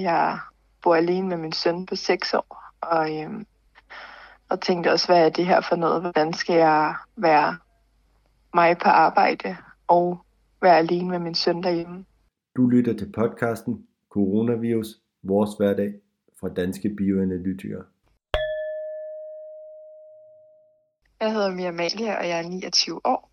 [0.00, 0.38] Jeg
[0.82, 3.46] bor alene med min søn på 6 år, og, øhm,
[4.48, 6.00] og tænkte også, hvad er det her for noget?
[6.00, 7.56] Hvordan skal jeg være
[8.54, 9.56] mig på arbejde
[9.88, 10.24] og
[10.62, 12.04] være alene med min søn derhjemme?
[12.56, 14.86] Du lytter til podcasten Coronavirus,
[15.22, 15.92] vores hverdag
[16.40, 17.84] fra Danske Bioanalytikere.
[21.20, 23.30] Jeg hedder Mia Amalie, og jeg er 29 år.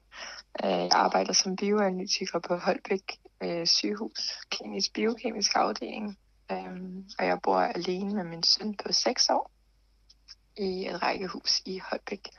[0.64, 3.04] Øh, jeg arbejder som bioanalytiker på Holbæk
[3.44, 6.18] øh, sygehus, klinisk biokemisk afdeling.
[6.52, 9.52] Øhm, og jeg bor alene med min søn på 6 år
[10.58, 12.30] i et rækkehus i Holbæk.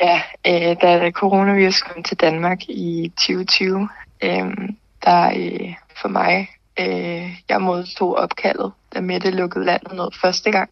[0.00, 3.88] Ja, øh, da coronavirus kom til Danmark i 2020,
[4.22, 4.68] øh,
[5.04, 6.48] der øh, for mig,
[6.80, 10.70] øh, jeg modtog opkaldet, da Mette lukkede landet ned første gang,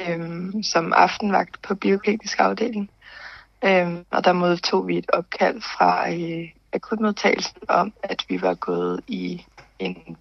[0.00, 2.90] øh, som aftenvagt på biokemisk afdeling.
[3.64, 9.00] Øh, og der modtog vi et opkald fra øh, akutmodtagelsen om, at vi var gået
[9.08, 9.44] i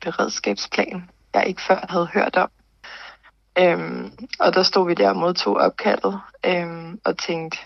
[0.06, 2.50] beredskabsplan, jeg ikke før havde hørt om.
[3.60, 7.58] Øhm, og der stod vi der og modtog opkaldet øhm, og tænkte,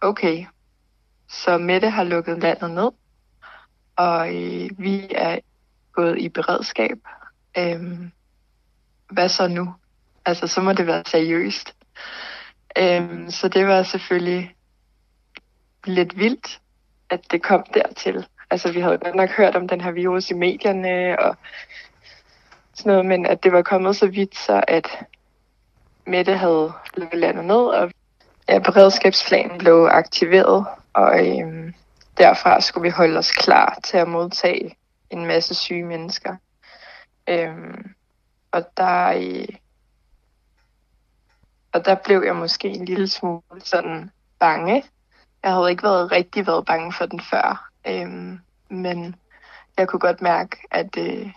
[0.00, 0.46] okay,
[1.28, 2.90] så Mette har lukket landet ned,
[3.96, 5.38] og øh, vi er
[5.92, 6.98] gået i beredskab.
[7.58, 8.12] Øhm,
[9.10, 9.74] hvad så nu?
[10.24, 11.74] Altså, så må det være seriøst.
[12.78, 14.54] Øhm, så det var selvfølgelig
[15.84, 16.60] lidt vildt,
[17.10, 18.26] at det kom dertil.
[18.50, 21.36] Altså, vi havde godt nok hørt om den her virus i medierne og
[22.74, 24.86] sådan noget, men at det var kommet så vidt, så at
[26.06, 27.90] Mette havde lukket landet ned, og
[28.48, 31.74] ja, beredskabsplanen blev aktiveret, og øhm,
[32.18, 34.76] derfra skulle vi holde os klar til at modtage
[35.10, 36.36] en masse syge mennesker.
[37.28, 37.94] Øhm,
[38.50, 39.48] og der, øh,
[41.72, 44.84] og der blev jeg måske en lille smule sådan bange.
[45.42, 47.69] Jeg havde ikke været rigtig været bange for den før.
[47.86, 49.16] Øhm, men
[49.78, 51.32] jeg kunne godt mærke, at, det,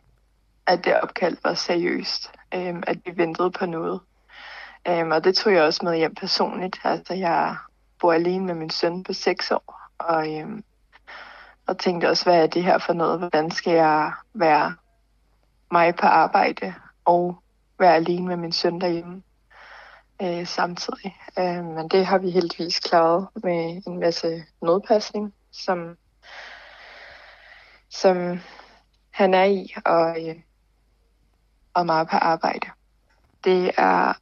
[0.67, 2.31] at det opkald var seriøst.
[2.53, 3.99] Øhm, at vi ventede på noget.
[4.87, 6.79] Øhm, og det tog jeg også med hjem personligt.
[6.83, 7.55] Altså, jeg
[7.99, 9.81] bor alene med min søn på 6 år.
[9.97, 10.63] Og, øhm,
[11.67, 13.19] og tænkte også, hvad er det her for noget?
[13.19, 14.75] Hvordan skal jeg være
[15.71, 16.73] mig på arbejde
[17.05, 17.43] og
[17.79, 19.23] være alene med min søn derhjemme
[20.21, 21.17] øh, samtidig.
[21.39, 25.97] Øh, men det har vi heldigvis klaret med en masse nødpasning, som
[27.93, 28.39] som
[29.11, 30.35] han er i og, øh,
[31.73, 32.67] og meget på arbejde.
[33.43, 34.13] Det er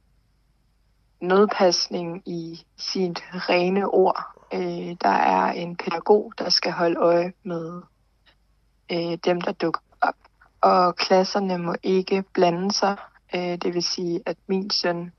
[1.20, 4.24] nødpasning i sit rene ord.
[4.54, 7.82] Øh, der er en pædagog, der skal holde øje med
[8.92, 10.14] øh, dem, der dukker op.
[10.60, 12.96] Og klasserne må ikke blande sig.
[13.34, 15.12] Øh, det vil sige, at min søn,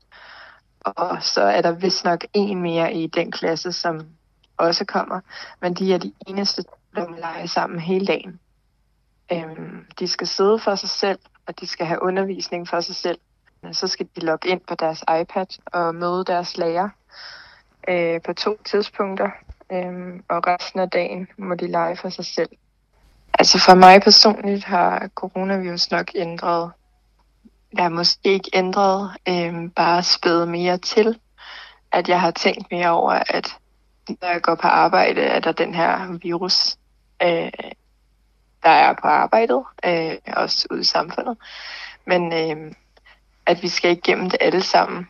[0.80, 4.00] og så er der vist nok en mere i den klasse, som
[4.56, 5.20] også kommer.
[5.60, 8.40] Men de er de eneste, der må lege sammen hele dagen.
[9.32, 13.18] Øhm, de skal sidde for sig selv, og de skal have undervisning for sig selv.
[13.72, 16.88] Så skal de logge ind på deres iPad og møde deres lærer
[17.88, 19.30] øh, på to tidspunkter.
[19.72, 22.48] øh, og resten af dagen må de lege for sig selv.
[23.38, 26.72] Altså for mig personligt har coronavirus nok ændret,
[27.76, 31.18] der måske ikke ændret, øh, bare spædet mere til,
[31.92, 33.48] at jeg har tænkt mere over, at
[34.08, 36.76] når jeg går på arbejde, er der den her virus,
[37.22, 37.50] øh,
[38.64, 41.36] der er på arbejdet, øh, også ude i samfundet.
[42.06, 42.72] Men øh,
[43.46, 45.08] at vi skal igennem det alle sammen,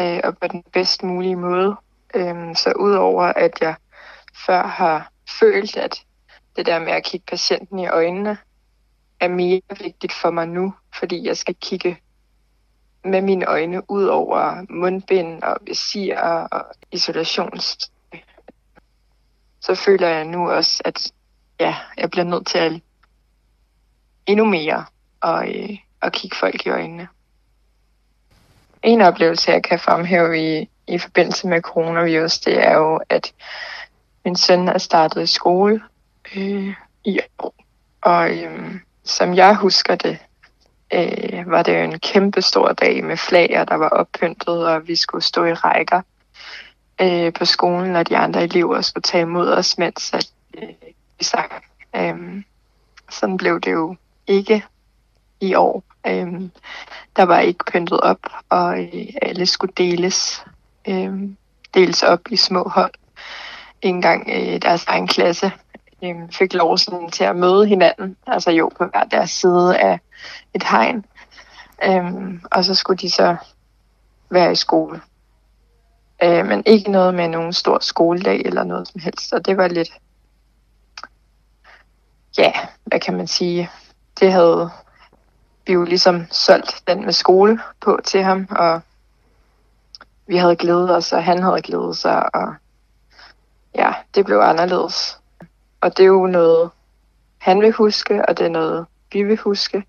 [0.00, 1.76] øh, og på den bedst mulige måde.
[2.14, 3.74] Øh, så udover at jeg
[4.46, 6.02] før har følt, at
[6.56, 8.38] det der med at kigge patienten i øjnene,
[9.20, 12.00] er mere vigtigt for mig nu, fordi jeg skal kigge
[13.04, 16.18] med mine øjne ud over mundbind og visir
[16.50, 17.90] og isolations.
[19.60, 21.12] Så føler jeg nu også, at
[21.60, 22.80] ja, jeg bliver nødt til at
[24.26, 24.84] endnu mere
[25.20, 27.08] og, øh, og kigge folk i øjnene.
[28.82, 33.32] En oplevelse, jeg kan fremhæve i, i forbindelse med coronavirus, det er jo, at
[34.24, 35.82] min søn er startet i skole
[36.36, 37.54] øh, i år.
[38.02, 40.18] Og øh, som jeg husker det,
[40.92, 44.96] øh, var det jo en kæmpe stor dag med flager, der var oppyntet, og vi
[44.96, 46.00] skulle stå i rækker
[47.00, 50.68] øh, på skolen, og de andre elever skulle tage imod os, mens at, øh,
[51.18, 51.52] vi sang.
[51.96, 52.42] Øh,
[53.10, 53.96] sådan blev det jo
[54.26, 54.64] ikke
[55.40, 55.82] i år.
[56.06, 56.50] Øhm,
[57.16, 58.18] der var ikke pyntet op,
[58.48, 60.44] og øh, alle skulle deles,
[60.88, 61.36] øhm,
[61.74, 62.94] deles op i små hold.
[63.82, 65.52] En gang øh, deres egen klasse
[66.04, 70.00] øhm, fik lov sådan, til at møde hinanden, altså jo på hver deres side af
[70.54, 71.04] et hegn.
[71.84, 73.36] Øhm, og så skulle de så
[74.30, 75.00] være i skole.
[76.22, 79.68] Øh, men ikke noget med nogen stor skoledag eller noget som helst, og det var
[79.68, 79.90] lidt,
[82.38, 82.52] ja,
[82.84, 83.70] hvad kan man sige,
[84.20, 84.70] det havde
[85.66, 88.80] vi jo ligesom solgt den med skole på til ham, og
[90.26, 92.54] vi havde glædet os, og han havde glædet sig, og
[93.74, 95.20] ja, det blev anderledes.
[95.80, 96.70] Og det er jo noget,
[97.38, 99.84] han vil huske, og det er noget, vi vil huske.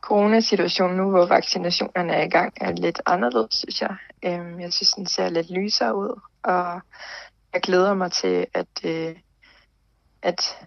[0.00, 3.96] Coronasituationen nu, hvor vaccinationerne er i gang, er lidt anderledes, synes jeg.
[4.24, 6.80] Øhm, jeg synes, den ser lidt lysere ud, og
[7.52, 9.16] jeg glæder mig til, at, øh,
[10.22, 10.58] at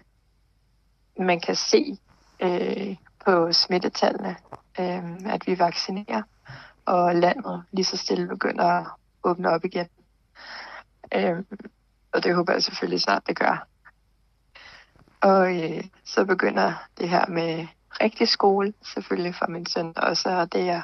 [1.19, 1.97] man kan se
[2.39, 4.35] øh, på smittetallene,
[4.79, 6.21] øh, at vi vaccinerer,
[6.85, 8.87] og landet lige så stille begynder at
[9.23, 9.87] åbne op igen.
[11.13, 11.43] Øh,
[12.13, 13.67] og det håber jeg selvfølgelig snart, det gør.
[15.21, 17.67] Og øh, så begynder det her med
[18.01, 20.83] rigtig skole, selvfølgelig for min søn og det er jeg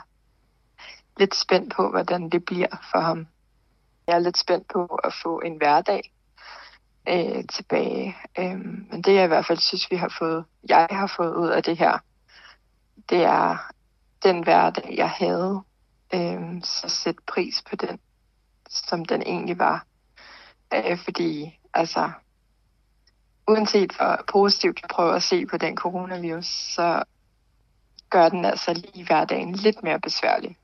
[1.18, 3.28] lidt spændt på, hvordan det bliver for ham.
[4.08, 6.13] Jeg er lidt spændt på at få en hverdag
[7.10, 8.16] øh, tilbage.
[8.40, 8.60] Øh,
[8.92, 11.64] men det jeg i hvert fald synes, vi har fået, jeg har fået ud af
[11.64, 11.98] det her,
[13.10, 13.72] det er
[14.24, 15.62] den hverdag, jeg havde.
[16.14, 18.00] Øh, så sæt pris på den,
[18.70, 19.86] som den egentlig var.
[20.74, 22.12] Øh, fordi altså,
[23.48, 27.04] uanset hvor positivt jeg prøver at se på den coronavirus, så
[28.10, 30.58] gør den altså lige hverdagen lidt mere besværlig.